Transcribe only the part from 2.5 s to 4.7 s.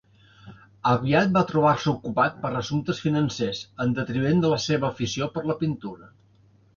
assumptes financers, en detriment de la